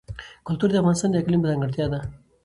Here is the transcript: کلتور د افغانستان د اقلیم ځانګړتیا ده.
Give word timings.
کلتور 0.47 0.69
د 0.71 0.75
افغانستان 0.81 1.09
د 1.11 1.15
اقلیم 1.21 1.41
ځانګړتیا 1.49 1.85
ده. 1.93 1.99